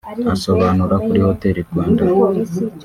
[0.35, 2.01] Asobanura kuri Hotel Rwanda